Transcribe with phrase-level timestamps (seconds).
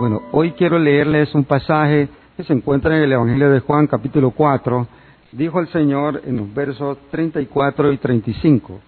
[0.00, 4.30] Bueno, hoy quiero leerles un pasaje que se encuentra en el Evangelio de Juan capítulo
[4.30, 4.86] 4.
[5.32, 8.80] Dijo el Señor en los versos 34 y 35.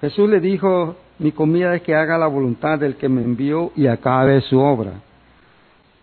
[0.00, 3.86] Jesús le dijo, mi comida es que haga la voluntad del que me envió y
[3.86, 4.92] acabe su obra.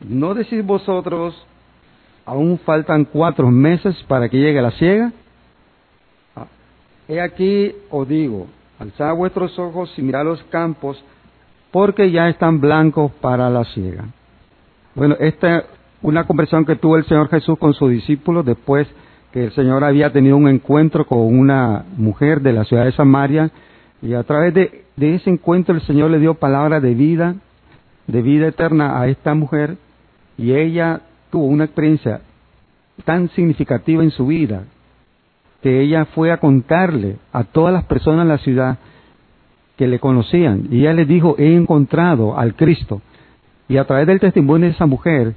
[0.01, 1.33] ¿No decís vosotros,
[2.23, 5.11] aún faltan cuatro meses para que llegue la ciega?
[6.35, 6.45] Ah,
[7.07, 8.45] he aquí os digo,
[8.77, 11.03] alzad vuestros ojos y mirad los campos,
[11.71, 14.05] porque ya están blancos para la ciega.
[14.95, 15.63] Bueno, esta es
[16.03, 18.87] una conversación que tuvo el Señor Jesús con sus discípulos después
[19.31, 23.49] que el Señor había tenido un encuentro con una mujer de la ciudad de Samaria.
[24.03, 27.35] Y a través de, ese encuentro el Señor le dio palabra de vida,
[28.05, 29.77] de vida eterna a esta mujer.
[30.37, 31.01] Y ella
[31.31, 32.21] tuvo una experiencia
[33.03, 34.65] tan significativa en su vida
[35.63, 38.77] que ella fue a contarle a todas las personas en la ciudad
[39.77, 40.67] que le conocían.
[40.69, 43.01] Y ella les dijo he encontrado al Cristo
[43.67, 45.33] y a través del testimonio de esa mujer,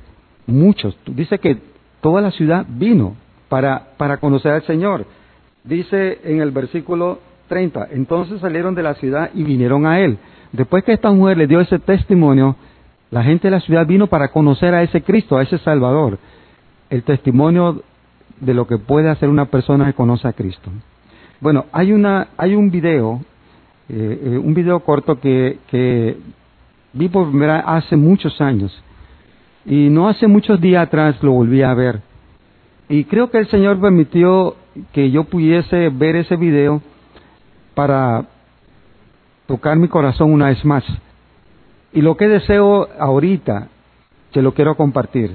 [0.46, 1.58] muchos, dice que
[2.00, 3.16] toda la ciudad vino
[3.48, 5.06] para, para conocer al Señor.
[5.64, 10.18] Dice en el versículo 30, entonces salieron de la ciudad y vinieron a Él.
[10.52, 12.56] Después que esta mujer le dio ese testimonio,
[13.10, 16.18] la gente de la ciudad vino para conocer a ese Cristo, a ese Salvador.
[16.90, 17.82] El testimonio
[18.40, 20.70] de lo que puede hacer una persona que conoce a Cristo.
[21.40, 23.20] Bueno, hay, una, hay un video,
[23.88, 26.16] eh, eh, un video corto que, que
[26.96, 28.82] vi por primera hace muchos años.
[29.64, 32.00] Y no hace muchos días atrás lo volví a ver.
[32.88, 34.56] Y creo que el Señor permitió
[34.92, 36.80] que yo pudiese ver ese video
[37.74, 38.26] para
[39.46, 40.84] tocar mi corazón una vez más.
[41.92, 43.68] Y lo que deseo ahorita,
[44.32, 45.34] se lo quiero compartir,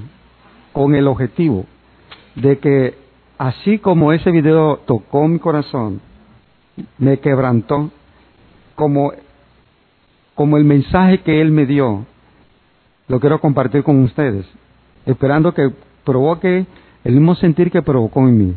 [0.72, 1.66] con el objetivo
[2.34, 2.94] de que
[3.38, 6.00] así como ese video tocó mi corazón,
[6.98, 7.90] me quebrantó,
[8.74, 9.12] como
[10.34, 12.06] como el mensaje que Él me dio,
[13.08, 14.46] lo quiero compartir con ustedes,
[15.06, 15.70] esperando que
[16.04, 16.66] provoque
[17.04, 18.54] el mismo sentir que provocó en mí.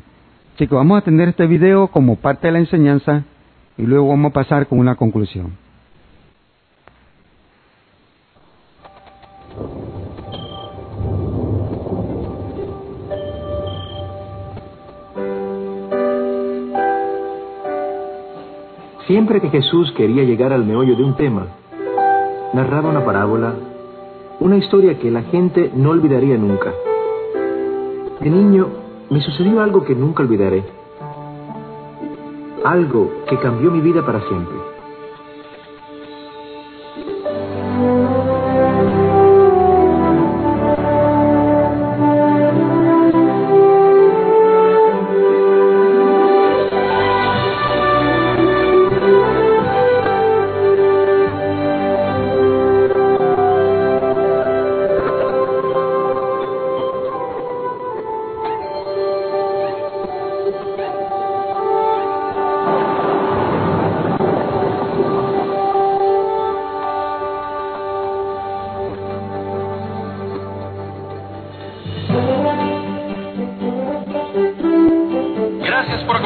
[0.55, 3.23] Así que vamos a tener este video como parte de la enseñanza
[3.77, 5.53] y luego vamos a pasar con una conclusión.
[19.07, 21.47] Siempre que Jesús quería llegar al meollo de un tema,
[22.55, 23.53] narraba una parábola,
[24.39, 26.73] una historia que la gente no olvidaría nunca.
[28.21, 28.69] De niño
[29.09, 30.63] me sucedió algo que nunca olvidaré.
[32.63, 34.55] Algo que cambió mi vida para siempre.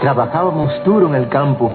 [0.00, 1.72] Trabajábamos duro en el campo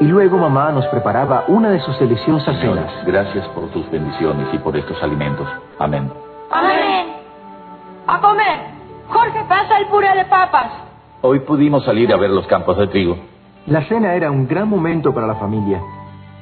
[0.00, 2.90] y luego mamá nos preparaba una de sus deliciosas cenas.
[3.06, 5.46] Gracias por tus bendiciones y por estos alimentos.
[5.78, 6.10] Amén.
[6.50, 7.06] Amén.
[8.06, 8.60] A comer.
[9.08, 10.72] Jorge, pasa el puré de papas.
[11.20, 13.16] Hoy pudimos salir a ver los campos de trigo.
[13.66, 15.80] La cena era un gran momento para la familia.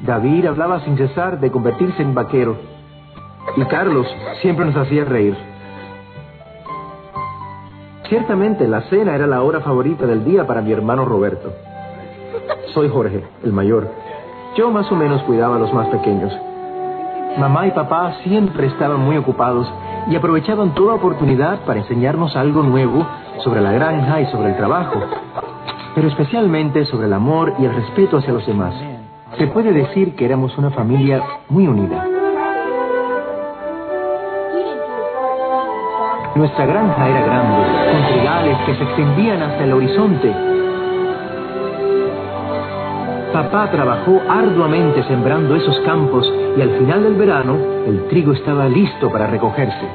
[0.00, 2.56] David hablaba sin cesar de convertirse en vaquero
[3.56, 4.06] y Carlos
[4.42, 5.36] siempre nos hacía reír.
[8.14, 11.52] Ciertamente la cena era la hora favorita del día para mi hermano Roberto.
[12.72, 13.88] Soy Jorge, el mayor.
[14.56, 16.32] Yo más o menos cuidaba a los más pequeños.
[17.36, 19.68] Mamá y papá siempre estaban muy ocupados
[20.08, 23.04] y aprovechaban toda oportunidad para enseñarnos algo nuevo
[23.42, 25.00] sobre la granja y sobre el trabajo,
[25.96, 28.76] pero especialmente sobre el amor y el respeto hacia los demás.
[29.38, 32.13] Se puede decir que éramos una familia muy unida.
[36.34, 40.34] Nuestra granja era grande, con trigales que se extendían hasta el horizonte.
[43.32, 49.12] Papá trabajó arduamente sembrando esos campos y al final del verano el trigo estaba listo
[49.12, 49.88] para recogerse.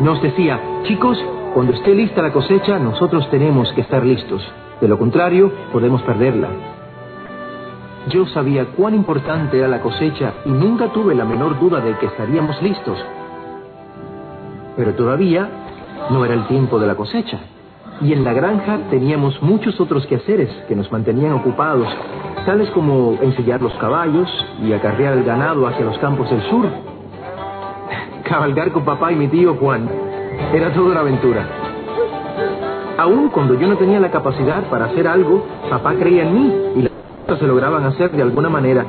[0.00, 1.18] Nos decía, chicos,
[1.52, 4.42] cuando esté lista la cosecha, nosotros tenemos que estar listos.
[4.80, 6.48] De lo contrario, podemos perderla.
[8.08, 12.06] Yo sabía cuán importante era la cosecha y nunca tuve la menor duda de que
[12.06, 12.98] estaríamos listos.
[14.80, 15.46] Pero todavía
[16.08, 17.38] no era el tiempo de la cosecha.
[18.00, 21.86] Y en la granja teníamos muchos otros quehaceres que nos mantenían ocupados,
[22.46, 24.26] tales como ensillar los caballos
[24.64, 26.64] y acarrear el ganado hacia los campos del sur.
[28.24, 29.86] Cabalgar con papá y mi tío Juan
[30.54, 31.46] era toda una aventura.
[32.96, 36.82] Aún cuando yo no tenía la capacidad para hacer algo, papá creía en mí y
[36.84, 36.92] las
[37.26, 38.86] cosas se lograban hacer de alguna manera.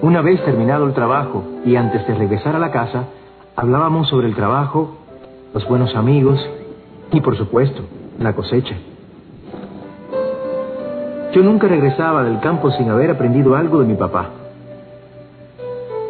[0.00, 3.06] Una vez terminado el trabajo y antes de regresar a la casa,
[3.56, 4.96] hablábamos sobre el trabajo,
[5.52, 6.38] los buenos amigos
[7.10, 7.82] y, por supuesto,
[8.20, 8.76] la cosecha.
[11.32, 14.30] Yo nunca regresaba del campo sin haber aprendido algo de mi papá.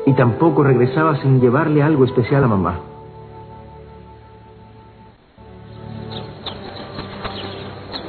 [0.05, 2.81] Y tampoco regresaba sin llevarle algo especial a mamá.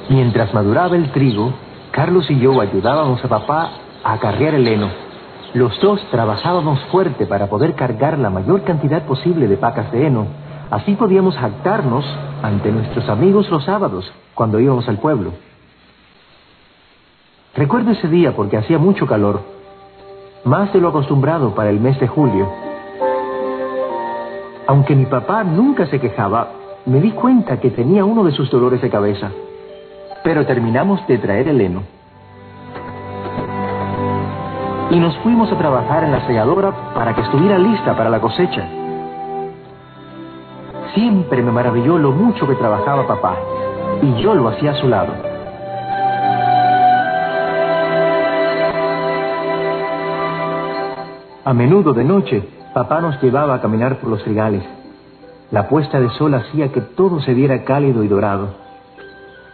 [0.09, 1.53] Mientras maduraba el trigo,
[1.91, 3.71] Carlos y yo ayudábamos a papá
[4.03, 5.08] a acarrear el heno.
[5.53, 10.27] Los dos trabajábamos fuerte para poder cargar la mayor cantidad posible de pacas de heno.
[10.69, 12.05] Así podíamos jactarnos
[12.43, 15.31] ante nuestros amigos los sábados, cuando íbamos al pueblo.
[17.55, 19.41] Recuerdo ese día porque hacía mucho calor,
[20.45, 22.47] más de lo acostumbrado para el mes de julio.
[24.67, 26.49] Aunque mi papá nunca se quejaba,
[26.85, 29.31] me di cuenta que tenía uno de sus dolores de cabeza.
[30.23, 31.98] Pero terminamos de traer el heno.
[34.91, 38.67] Y nos fuimos a trabajar en la selladora para que estuviera lista para la cosecha.
[40.95, 43.35] Siempre me maravilló lo mucho que trabajaba papá,
[44.01, 45.13] y yo lo hacía a su lado.
[51.45, 54.63] A menudo de noche, papá nos llevaba a caminar por los trigales.
[55.51, 58.49] La puesta de sol hacía que todo se viera cálido y dorado.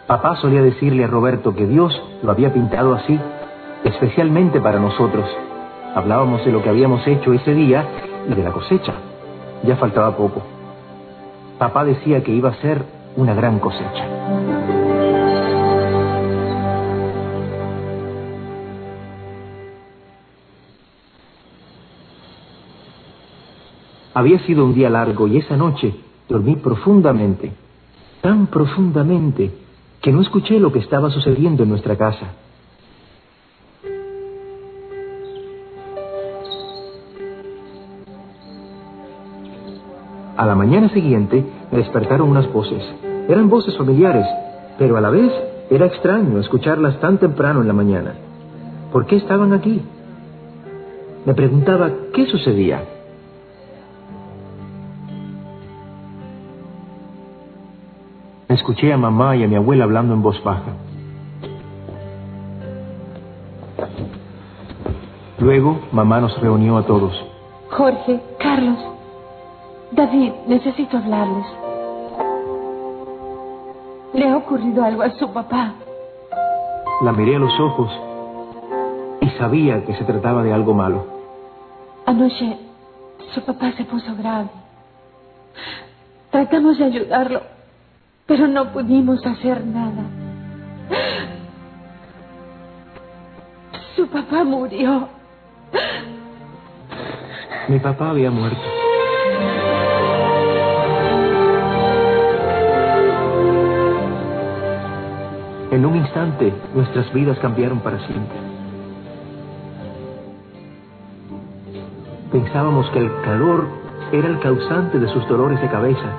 [0.07, 3.19] Papá solía decirle a Roberto que Dios lo había pintado así,
[3.85, 5.25] especialmente para nosotros.
[5.95, 7.87] Hablábamos de lo que habíamos hecho ese día
[8.27, 8.93] y de la cosecha.
[9.63, 10.43] Ya faltaba poco.
[11.57, 12.83] Papá decía que iba a ser
[13.15, 14.05] una gran cosecha.
[24.13, 25.93] Había sido un día largo y esa noche
[26.27, 27.51] dormí profundamente,
[28.21, 29.51] tan profundamente
[30.01, 32.44] que no escuché lo que estaba sucediendo en nuestra casa.
[40.37, 42.83] A la mañana siguiente me despertaron unas voces.
[43.29, 44.27] Eran voces familiares,
[44.77, 45.31] pero a la vez
[45.69, 48.13] era extraño escucharlas tan temprano en la mañana.
[48.91, 49.81] ¿Por qué estaban aquí?
[51.25, 52.83] Me preguntaba qué sucedía.
[58.49, 60.73] Escuché a mamá y a mi abuela hablando en voz baja.
[65.39, 67.13] Luego, mamá nos reunió a todos.
[67.69, 68.94] Jorge, Carlos,
[69.95, 71.45] David, necesito hablarles.
[74.13, 75.73] Le ha ocurrido algo a su papá.
[77.01, 77.89] La miré a los ojos
[79.21, 81.05] y sabía que se trataba de algo malo.
[82.05, 82.57] Anoche
[83.33, 84.49] su papá se puso grave.
[86.29, 87.41] Tratamos de ayudarlo,
[88.25, 90.03] pero no pudimos hacer nada.
[93.95, 95.07] Su papá murió.
[97.69, 98.74] Mi papá había muerto.
[105.75, 108.37] En un instante, nuestras vidas cambiaron para siempre.
[112.31, 113.67] Pensábamos que el calor
[114.13, 116.09] era el causante de sus dolores de cabeza.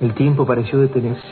[0.00, 1.22] El tiempo pareció detenerse.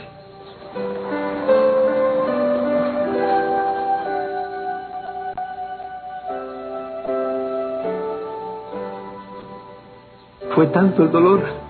[10.55, 11.66] Fue tanto el dolor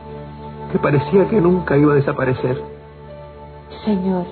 [0.71, 2.62] que parecía que nunca iba a desaparecer.
[3.86, 4.25] Señor,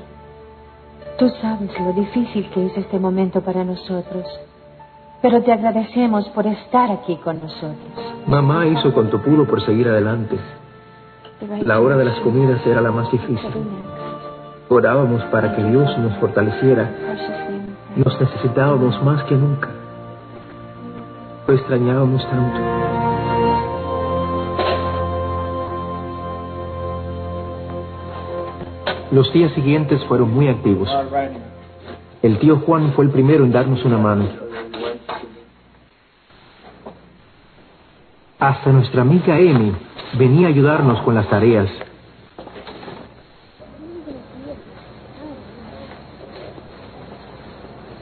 [1.17, 4.25] tú sabes lo difícil que es este momento para nosotros,
[5.21, 7.77] pero te agradecemos por estar aquí con nosotros.
[8.27, 10.37] Mamá hizo cuanto pudo por seguir adelante.
[11.63, 13.51] La hora de las comidas era la más difícil.
[14.69, 16.89] Orábamos para que Dios nos fortaleciera.
[17.95, 19.69] Nos necesitábamos más que nunca.
[21.47, 22.84] Lo extrañábamos tanto.
[29.15, 30.89] Los días siguientes fueron muy activos.
[32.21, 34.27] El tío Juan fue el primero en darnos una mano.
[38.37, 39.71] Hasta nuestra amiga Amy
[40.19, 41.69] venía a ayudarnos con las tareas.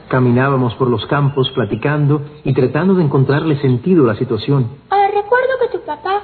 [0.08, 4.78] Caminábamos por los campos platicando y tratando de encontrarle sentido a la situación.
[4.90, 6.22] Ah, recuerdo que tu papá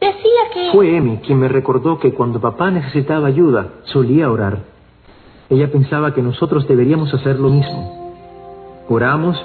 [0.00, 0.40] decía
[0.72, 4.58] Fue Amy quien me recordó que cuando papá necesitaba ayuda, solía orar.
[5.50, 8.14] Ella pensaba que nosotros deberíamos hacer lo mismo.
[8.88, 9.36] Oramos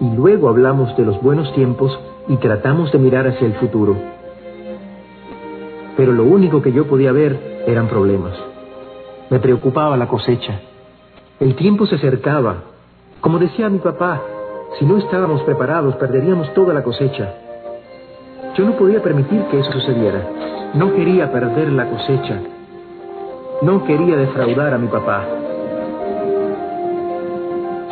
[0.00, 3.96] y luego hablamos de los buenos tiempos y tratamos de mirar hacia el futuro.
[5.96, 8.34] Pero lo único que yo podía ver eran problemas.
[9.30, 10.60] Me preocupaba la cosecha.
[11.40, 12.62] El tiempo se acercaba.
[13.20, 14.22] Como decía mi papá,
[14.78, 17.34] si no estábamos preparados perderíamos toda la cosecha.
[18.56, 20.20] Yo no podía permitir que eso sucediera.
[20.74, 22.38] No quería perder la cosecha.
[23.62, 25.24] No quería defraudar a mi papá.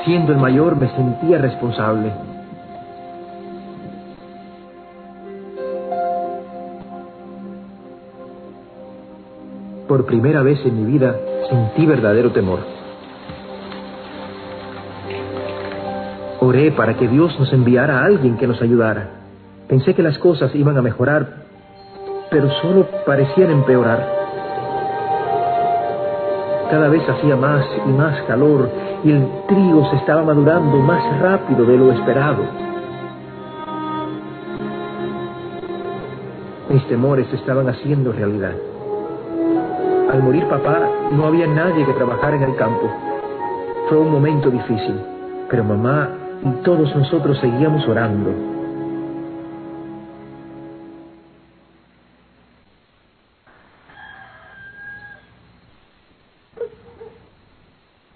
[0.04, 2.12] Siendo el mayor me sentía responsable.
[9.88, 11.16] Por primera vez en mi vida
[11.49, 12.61] sentí verdadero temor.
[16.40, 19.22] Oré para que Dios nos enviara a alguien que nos ayudara.
[19.73, 21.26] Pensé que las cosas iban a mejorar,
[22.31, 24.07] pero solo parecían empeorar.
[26.71, 28.69] Cada vez hacía más y más calor
[29.02, 32.43] y el trigo se estaba madurando más rápido de lo esperado.
[36.69, 38.52] Mis temores se estaban haciendo realidad.
[40.12, 40.81] Al morir papá,
[41.12, 42.91] no había nadie que trabajara en el campo.
[43.88, 45.00] Fue un momento difícil,
[45.49, 46.11] pero mamá
[46.45, 48.52] y todos nosotros seguíamos orando.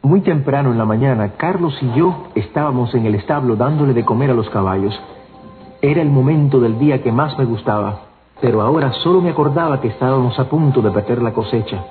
[0.07, 4.31] Muy temprano en la mañana, Carlos y yo estábamos en el establo dándole de comer
[4.31, 4.97] a los caballos.
[5.83, 8.03] Era el momento del día que más me gustaba,
[8.41, 11.83] pero ahora solo me acordaba que estábamos a punto de perder la cosecha.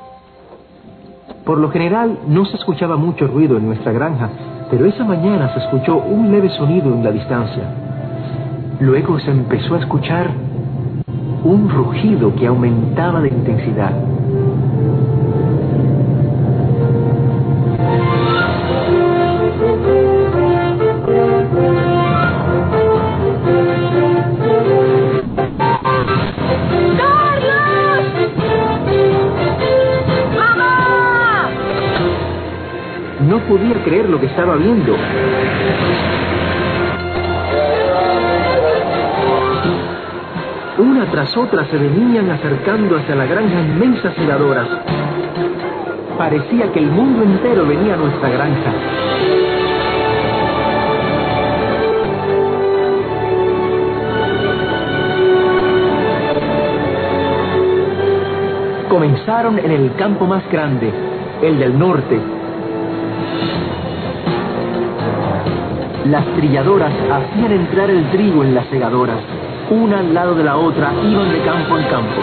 [1.44, 4.30] Por lo general no se escuchaba mucho ruido en nuestra granja,
[4.72, 7.64] pero esa mañana se escuchó un leve sonido en la distancia.
[8.80, 10.32] Luego se empezó a escuchar
[11.44, 13.92] un rugido que aumentaba de intensidad.
[33.58, 34.94] Podía creer lo que estaba viendo.
[40.78, 44.68] Una tras otra se venían acercando hacia la granja inmensas segadoras.
[46.18, 48.74] Parecía que el mundo entero venía a nuestra granja.
[58.90, 60.92] Comenzaron en el campo más grande,
[61.42, 62.35] el del norte,
[66.10, 69.18] Las trilladoras hacían entrar el trigo en las segadoras.
[69.72, 72.22] Una al lado de la otra iban de campo en campo.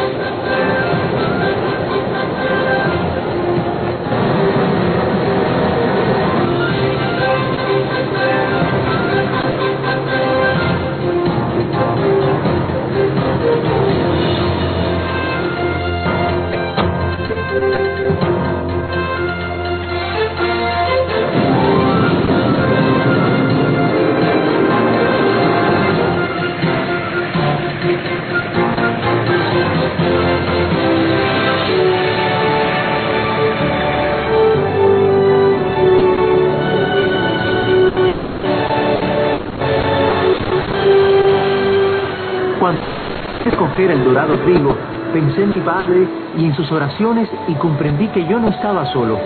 [46.36, 49.18] Y en sus oraciones y comprendí que yo no estaba solo.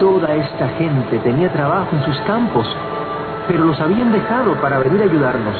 [0.00, 2.66] Toda esta gente tenía trabajo en sus campos,
[3.48, 5.54] pero los habían dejado para venir a ayudarnos.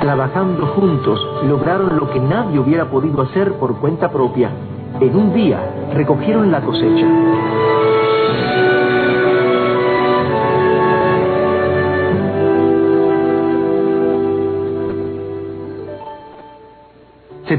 [0.00, 4.50] Trabajando juntos, lograron lo que nadie hubiera podido hacer por cuenta propia.
[5.00, 5.58] En un día
[5.94, 7.63] recogieron la cosecha.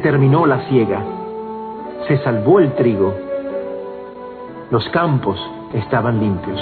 [0.05, 1.03] Terminó la siega.
[2.07, 3.11] Se salvó el trigo.
[4.69, 5.35] Los campos
[5.73, 6.61] estaban limpios.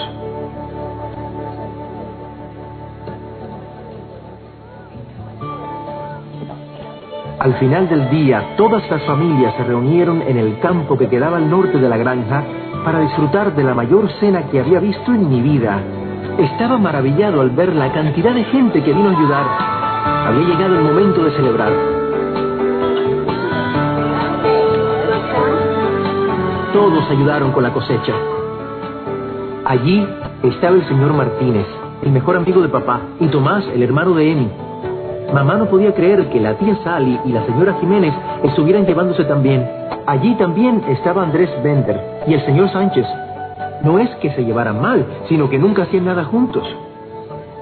[7.38, 11.50] Al final del día, todas las familias se reunieron en el campo que quedaba al
[11.50, 12.46] norte de la granja
[12.86, 15.82] para disfrutar de la mayor cena que había visto en mi vida.
[16.38, 19.46] Estaba maravillado al ver la cantidad de gente que vino a ayudar.
[20.30, 21.93] Había llegado el momento de celebrar.
[26.74, 28.14] Todos ayudaron con la cosecha.
[29.64, 30.08] Allí
[30.42, 31.68] estaba el señor Martínez,
[32.02, 34.50] el mejor amigo de papá, y Tomás, el hermano de Emi.
[35.32, 39.44] Mamá no podía creer que la tía Sally y la señora Jiménez estuvieran llevándose tan
[39.44, 39.70] bien.
[40.08, 43.06] Allí también estaba Andrés Bender y el señor Sánchez.
[43.84, 46.68] No es que se llevaran mal, sino que nunca hacían nada juntos.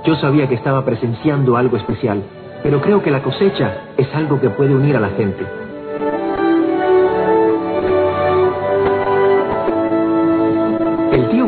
[0.06, 2.24] Yo sabía que estaba presenciando algo especial,
[2.64, 5.46] pero creo que la cosecha es algo que puede unir a la gente.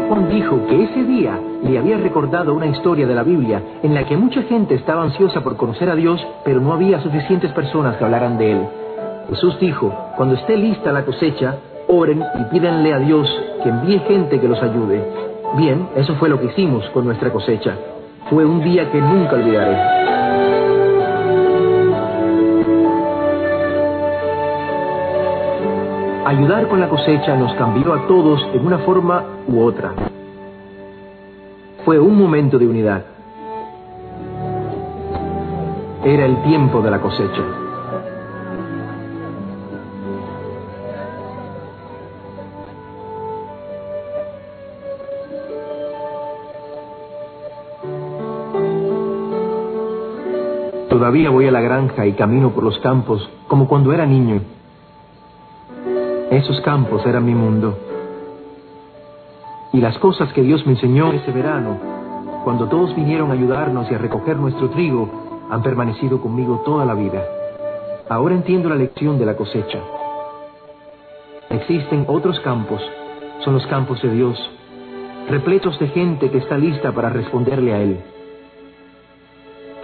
[0.07, 4.05] Juan dijo que ese día le había recordado una historia de la Biblia en la
[4.05, 8.03] que mucha gente estaba ansiosa por conocer a Dios, pero no había suficientes personas que
[8.03, 8.67] hablaran de Él.
[9.29, 11.55] Jesús dijo, cuando esté lista la cosecha,
[11.87, 13.27] oren y pídanle a Dios
[13.63, 15.03] que envíe gente que los ayude.
[15.57, 17.75] Bien, eso fue lo que hicimos con nuestra cosecha.
[18.29, 20.12] Fue un día que nunca olvidaré.
[26.35, 29.93] Ayudar con la cosecha nos cambió a todos en una forma u otra.
[31.85, 33.05] Fue un momento de unidad.
[36.03, 37.43] Era el tiempo de la cosecha.
[50.89, 54.62] Todavía voy a la granja y camino por los campos como cuando era niño.
[56.33, 57.77] Esos campos eran mi mundo.
[59.71, 61.77] Y las cosas que Dios me enseñó ese verano,
[62.43, 66.95] cuando todos vinieron a ayudarnos y a recoger nuestro trigo, han permanecido conmigo toda la
[66.95, 67.23] vida.
[68.09, 69.77] Ahora entiendo la lección de la cosecha.
[71.51, 72.81] Existen otros campos,
[73.45, 74.35] son los campos de Dios,
[75.29, 77.99] repletos de gente que está lista para responderle a Él.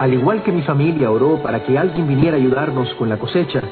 [0.00, 3.62] Al igual que mi familia oró para que alguien viniera a ayudarnos con la cosecha,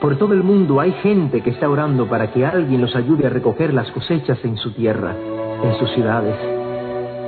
[0.00, 3.30] por todo el mundo hay gente que está orando para que alguien los ayude a
[3.30, 5.14] recoger las cosechas en su tierra
[5.62, 6.36] en sus ciudades,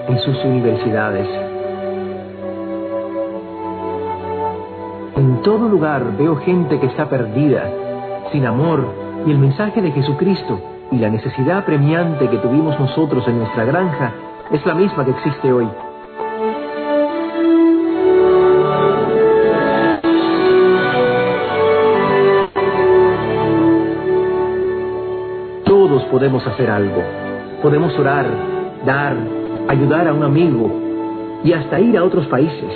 [0.09, 1.27] en sus universidades.
[5.17, 7.71] En todo lugar veo gente que está perdida,
[8.33, 8.85] sin amor,
[9.27, 14.13] y el mensaje de Jesucristo y la necesidad premiante que tuvimos nosotros en nuestra granja
[14.53, 15.69] es la misma que existe hoy.
[26.47, 27.03] Hacer algo.
[27.63, 28.27] Podemos orar,
[28.85, 29.17] dar,
[29.69, 30.71] ayudar a un amigo
[31.45, 32.73] y hasta ir a otros países.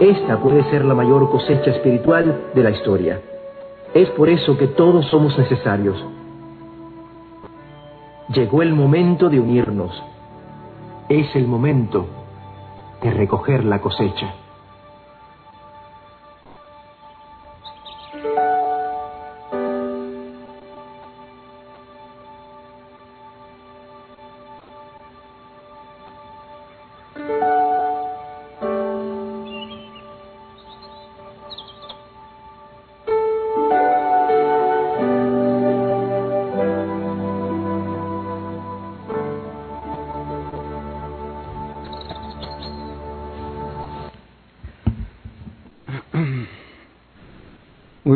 [0.00, 3.20] Esta puede ser la mayor cosecha espiritual de la historia.
[3.94, 6.02] Es por eso que todos somos necesarios.
[8.28, 10.02] Llegó el momento de unirnos.
[11.08, 12.06] Es el momento
[13.02, 14.34] de recoger la cosecha.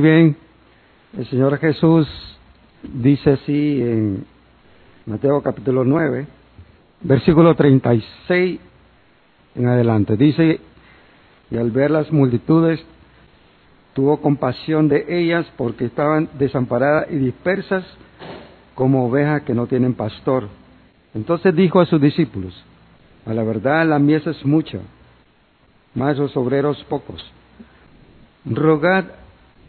[0.06, 0.36] Bien,
[1.18, 2.06] el Señor Jesús
[2.84, 4.24] dice así en
[5.04, 6.28] Mateo capítulo 9,
[7.00, 8.60] versículo 36
[9.56, 10.16] en adelante.
[10.16, 10.60] Dice,
[11.50, 12.80] y al ver las multitudes,
[13.94, 17.84] tuvo compasión de ellas porque estaban desamparadas y dispersas
[18.76, 20.48] como ovejas que no tienen pastor.
[21.14, 22.54] Entonces dijo a sus discípulos,
[23.24, 24.78] a la verdad la mies es mucha,
[25.96, 27.24] mas los obreros pocos.
[28.44, 29.06] Rogad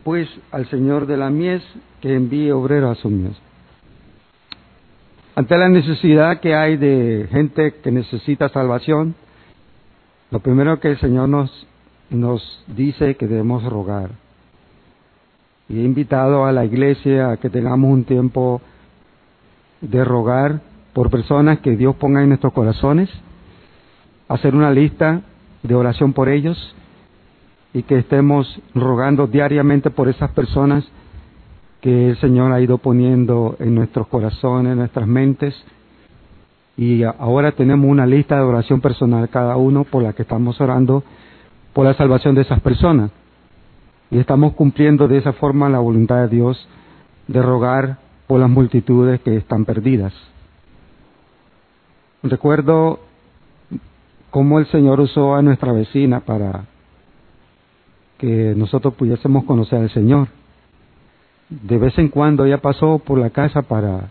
[0.04, 1.64] pues al Señor de la mies
[2.02, 3.36] que envíe obreros a su mies.
[5.36, 9.16] Ante la necesidad que hay de gente que necesita salvación,
[10.32, 11.68] lo primero que el Señor nos,
[12.10, 14.12] nos dice que debemos rogar.
[15.70, 18.62] Y he invitado a la iglesia a que tengamos un tiempo
[19.82, 20.62] de rogar
[20.94, 23.10] por personas que Dios ponga en nuestros corazones,
[24.28, 25.22] hacer una lista
[25.62, 26.76] de oración por ellos
[27.78, 30.84] y que estemos rogando diariamente por esas personas
[31.80, 35.54] que el Señor ha ido poniendo en nuestros corazones, en nuestras mentes.
[36.76, 41.04] Y ahora tenemos una lista de oración personal cada uno por la que estamos orando
[41.74, 43.12] por la salvación de esas personas.
[44.10, 46.68] y estamos cumpliendo de esa forma la voluntad de Dios
[47.28, 50.14] de rogar por las multitudes que están perdidas.
[52.24, 53.02] Recuerdo
[54.32, 56.64] cómo el Señor usó a nuestra vecina para
[58.18, 60.28] que nosotros pudiésemos conocer al Señor.
[61.50, 64.10] De vez en cuando ella pasó por la casa para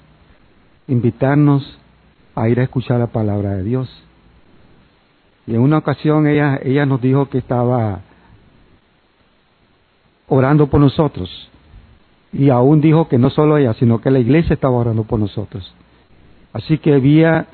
[0.88, 1.78] invitarnos
[2.34, 3.88] a ir a escuchar la palabra de Dios.
[5.46, 8.00] Y en una ocasión ella, ella nos dijo que estaba
[10.28, 11.50] orando por nosotros.
[12.32, 15.74] Y aún dijo que no solo ella, sino que la iglesia estaba orando por nosotros.
[16.52, 17.46] Así que había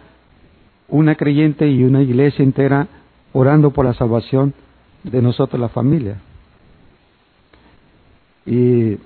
[0.89, 2.89] una creyente y una iglesia entera
[3.33, 4.55] orando por la salvación
[5.05, 6.19] de nosotros, la familia.
[8.47, 8.99] Y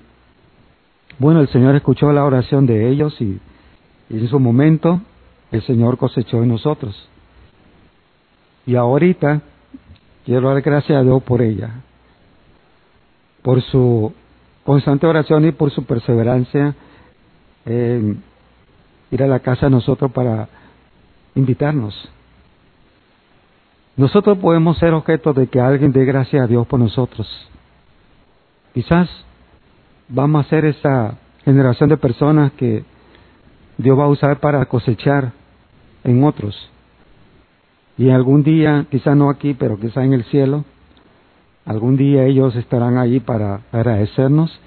[1.19, 3.39] bueno, el Señor escuchó la oración de ellos y,
[4.09, 5.01] en su momento
[5.51, 7.09] el Señor cosechó en nosotros.
[8.65, 9.41] Y ahorita
[10.25, 11.71] quiero dar gracias a Dios por ella,
[13.41, 14.13] por su
[14.65, 16.75] constante oración y por su perseverancia
[17.65, 18.21] en
[19.09, 20.49] ir a la casa de nosotros para
[21.35, 22.09] invitarnos.
[23.95, 27.27] Nosotros podemos ser objeto de que alguien dé gracias a Dios por nosotros.
[28.73, 29.09] Quizás
[30.07, 32.83] vamos a ser esa generación de personas que
[33.77, 35.33] Dios va a usar para cosechar
[36.03, 36.69] en otros.
[37.97, 40.65] Y algún día, quizás no aquí, pero quizás en el cielo,
[41.65, 44.59] algún día ellos estarán allí para agradecernos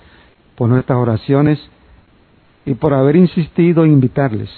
[0.57, 1.59] por nuestras oraciones
[2.67, 4.51] y por haber insistido en invitarles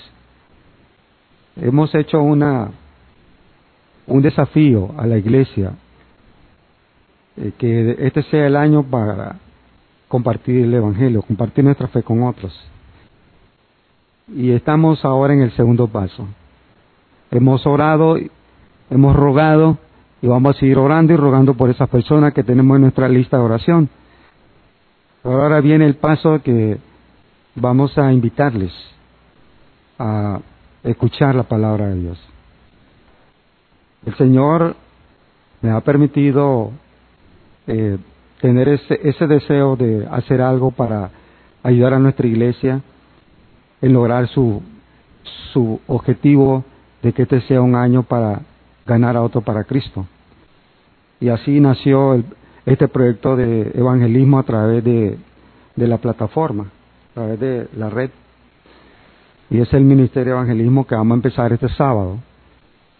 [1.57, 2.71] hemos hecho una
[4.07, 5.73] un desafío a la iglesia
[7.37, 9.37] eh, que este sea el año para
[10.13, 12.53] compartir el evangelio, compartir nuestra fe con otros.
[14.29, 16.29] Y estamos ahora en el segundo paso.
[17.31, 18.19] Hemos orado,
[18.91, 19.79] hemos rogado
[20.21, 23.39] y vamos a seguir orando y rogando por esas personas que tenemos en nuestra lista
[23.39, 23.89] de oración.
[25.25, 26.77] Ahora viene el paso que
[27.55, 28.73] vamos a invitarles
[29.99, 30.41] a
[30.85, 32.21] escuchar la palabra de Dios.
[34.05, 34.77] El Señor
[35.63, 36.71] me ha permitido
[37.67, 37.97] eh,
[38.43, 41.11] tener ese, ese deseo de hacer algo para
[41.63, 42.83] ayudar a nuestra iglesia
[43.81, 44.61] en lograr su,
[45.55, 46.63] su objetivo
[47.03, 48.43] de que este sea un año para
[48.85, 50.05] ganar a otro para Cristo.
[51.21, 52.23] Y así nació
[52.67, 55.17] este proyecto de evangelismo a través de,
[55.75, 58.11] de la plataforma, a través de la red
[59.53, 62.19] y es el Ministerio de Evangelismo que vamos a empezar este sábado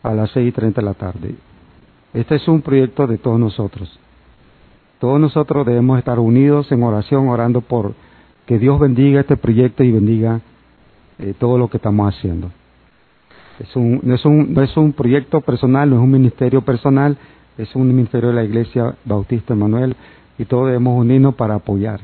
[0.03, 1.35] a las seis y treinta de la tarde.
[2.13, 3.99] Este es un proyecto de todos nosotros.
[5.03, 7.93] Todos nosotros debemos estar unidos en oración, orando por
[8.47, 10.41] que Dios bendiga este proyecto y bendiga
[11.19, 12.53] eh, todo lo que estamos haciendo.
[13.59, 17.19] Es un, no, es un, no es un proyecto personal, no es un ministerio personal,
[17.59, 19.97] es un ministerio de la Iglesia Bautista Emanuel
[20.39, 21.99] y todos debemos unirnos para apoyar.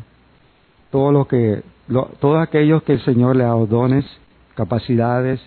[0.91, 1.63] Todo lo que,
[2.19, 4.07] todos aquellos que el Señor le ha dones,
[4.57, 5.41] capacidades,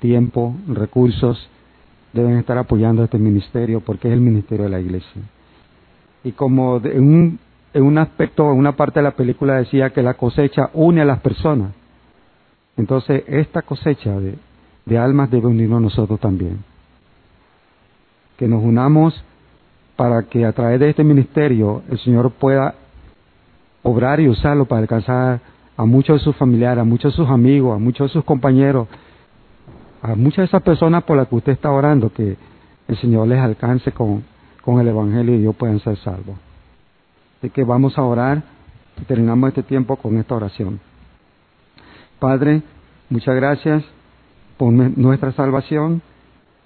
[0.00, 1.48] tiempo, recursos,
[2.12, 5.22] deben estar apoyando este ministerio porque es el ministerio de la iglesia.
[6.26, 7.38] Y como en un,
[7.72, 11.04] en un aspecto, en una parte de la película decía que la cosecha une a
[11.04, 11.70] las personas,
[12.76, 14.34] entonces esta cosecha de,
[14.86, 16.64] de almas debe unirnos nosotros también.
[18.36, 19.22] Que nos unamos
[19.94, 22.74] para que a través de este ministerio el Señor pueda
[23.84, 25.38] obrar y usarlo para alcanzar
[25.76, 28.88] a muchos de sus familiares, a muchos de sus amigos, a muchos de sus compañeros,
[30.02, 32.36] a muchas de esas personas por las que usted está orando, que
[32.88, 34.24] el Señor les alcance con,
[34.66, 36.36] con el Evangelio y ellos puedan ser salvos.
[37.38, 38.42] Así que vamos a orar
[39.00, 40.80] y terminamos este tiempo con esta oración.
[42.18, 42.62] Padre,
[43.08, 43.84] muchas gracias
[44.56, 46.02] por nuestra salvación,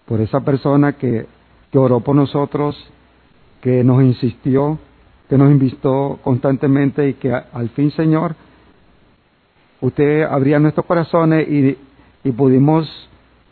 [0.07, 1.27] por esa persona que,
[1.71, 2.75] que oró por nosotros,
[3.61, 4.79] que nos insistió,
[5.29, 8.35] que nos invitó constantemente y que al fin, Señor,
[9.83, 11.77] usted abría nuestros corazones y,
[12.33, 12.89] pudimos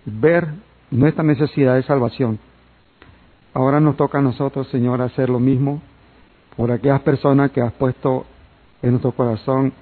[0.07, 0.49] ver
[0.91, 2.39] nuestra necesidad de salvación.
[3.55, 5.81] Ahora nos toca a nosotros, Señor, hacer lo mismo
[6.57, 8.27] por aquellas personas que has puesto
[8.83, 9.73] en nuestro corazón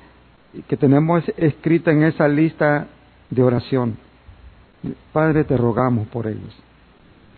[0.53, 2.87] y que tenemos escrita en esa lista
[3.31, 3.97] de oración.
[5.13, 6.55] Padre, te rogamos por ellos.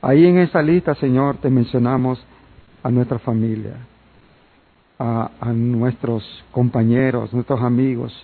[0.02, 2.22] Ahí en esa lista, Señor, te mencionamos
[2.82, 3.74] a nuestra familia,
[4.98, 8.14] a, a nuestros compañeros, nuestros amigos,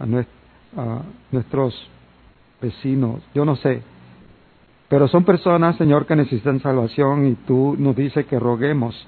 [0.00, 1.88] a, nuestros
[2.60, 3.82] vecinos, yo no sé.
[4.90, 9.06] Pero son personas, Señor, que necesitan salvación y tú nos dices que roguemos,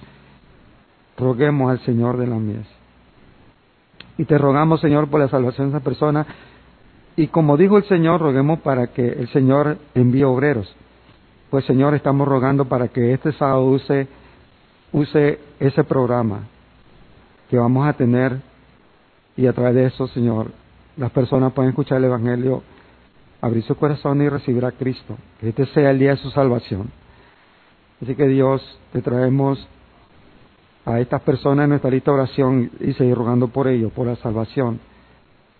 [1.18, 2.68] roguemos al Señor de la mies.
[4.16, 6.25] Y te rogamos, Señor, por la salvación de esa persona.
[7.16, 10.73] Y como dijo el Señor, roguemos para que el Señor envíe obreros.
[11.51, 14.07] Pues, Señor, estamos rogando para que este sábado use,
[14.92, 16.42] use ese programa
[17.51, 18.40] que vamos a tener
[19.37, 20.53] y a través de eso, Señor,
[20.97, 22.62] las personas pueden escuchar el Evangelio,
[23.43, 25.19] abrir su corazón y recibir a Cristo.
[25.41, 26.91] Que este sea el día de su salvación.
[28.01, 29.69] Así que Dios, te traemos
[30.87, 34.17] a estas personas en nuestra lista de oración y seguir rogando por ellos, por la
[34.17, 34.81] salvación.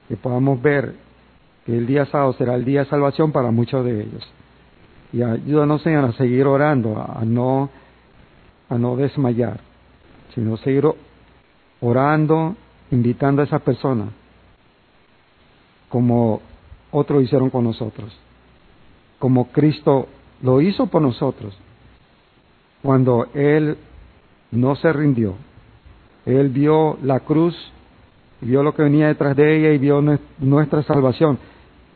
[0.09, 0.95] Que podamos ver
[1.67, 4.33] que el día sábado será el día de salvación para muchos de ellos.
[5.13, 7.69] Y ayúdanos, Señor, a seguir orando, a no,
[8.69, 9.61] a no desmayar,
[10.35, 10.85] sino seguir
[11.81, 12.57] orando,
[12.91, 14.09] invitando a esas personas,
[15.89, 16.41] como
[16.93, 18.17] otros hicieron con nosotros,
[19.19, 20.07] como Cristo
[20.43, 21.59] lo hizo por nosotros,
[22.83, 23.77] cuando Él
[24.53, 25.35] no se rindió.
[26.25, 27.57] Él vio la cruz,
[28.41, 30.01] vio lo que venía detrás de ella y vio
[30.39, 31.39] nuestra salvación.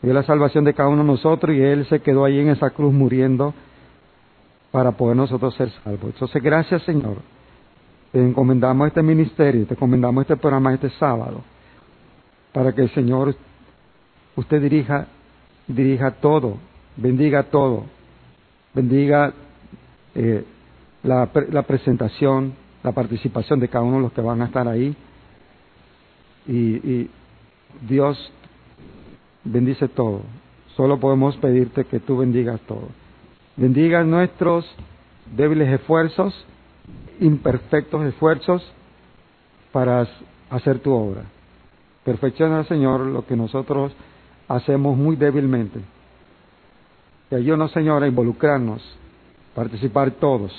[0.03, 2.71] Vio la salvación de cada uno de nosotros y Él se quedó ahí en esa
[2.71, 3.55] cruz muriendo
[4.71, 6.13] para poder nosotros ser salvos.
[6.13, 7.17] Entonces, gracias Señor.
[8.13, 11.43] Te encomendamos este ministerio, te encomendamos este programa este sábado,
[12.53, 13.35] para que el Señor,
[14.37, 15.07] usted dirija,
[15.67, 16.59] dirija todo,
[16.97, 17.85] bendiga todo,
[18.75, 19.33] bendiga
[20.15, 20.45] eh,
[21.03, 24.95] la, la presentación, la participación de cada uno de los que van a estar ahí.
[26.47, 27.11] Y, y
[27.89, 28.33] Dios
[29.45, 30.23] bendice todo.
[30.77, 32.89] Solo podemos pedirte que tú bendigas todo.
[33.57, 34.67] Bendiga nuestros
[35.35, 36.35] débiles esfuerzos,
[37.21, 38.63] imperfectos esfuerzos
[39.73, 40.07] para
[40.51, 41.23] hacer tu obra.
[42.05, 43.93] Perfecciona, Señor, lo que nosotros
[44.49, 45.81] hacemos muy débilmente.
[47.31, 48.83] Y ayúdanos, Señor, a involucrarnos,
[49.55, 50.53] participar todos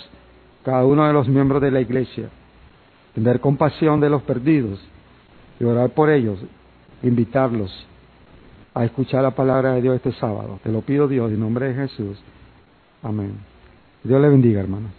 [0.63, 2.29] cada uno de los miembros de la iglesia,
[3.15, 4.81] tener compasión de los perdidos
[5.61, 6.39] y orar por ellos,
[7.01, 7.71] invitarlos
[8.73, 10.59] a escuchar la palabra de Dios este sábado.
[10.61, 12.19] Te lo pido Dios, en nombre de Jesús.
[13.01, 13.37] Amén.
[14.03, 14.89] Dios le bendiga, hermano.